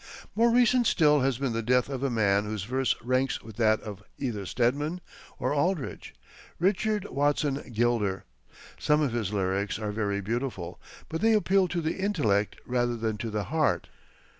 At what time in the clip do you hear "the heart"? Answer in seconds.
13.29-13.89